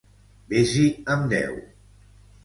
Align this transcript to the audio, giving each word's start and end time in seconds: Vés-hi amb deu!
Vés-hi 0.53 0.85
amb 1.15 1.27
deu! 1.33 1.59